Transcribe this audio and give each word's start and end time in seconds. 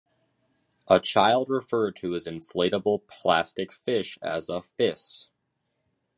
A 0.87 0.99
child 0.99 1.47
referred 1.51 1.95
to 1.97 2.13
his 2.13 2.25
inflatable 2.25 3.05
plastic 3.07 3.71
fish 3.71 4.17
as 4.23 4.49
a 4.49 4.63
"fis". 4.63 5.29